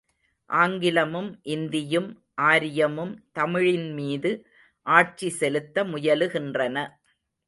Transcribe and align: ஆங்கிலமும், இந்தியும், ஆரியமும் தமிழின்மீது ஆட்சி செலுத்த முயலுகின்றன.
ஆங்கிலமும், 0.49 1.39
இந்தியும், 1.43 2.07
ஆரியமும் 2.41 3.13
தமிழின்மீது 3.39 4.31
ஆட்சி 4.87 5.29
செலுத்த 5.29 5.83
முயலுகின்றன. 5.83 6.77